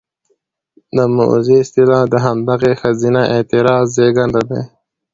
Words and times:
د 0.95 0.97
موذي 1.15 1.55
اصطلاح 1.63 2.03
د 2.09 2.15
همدغې 2.25 2.71
ښځينه 2.81 3.21
اعتراض 3.35 3.85
زېږنده 3.95 4.41
دى: 4.49 4.61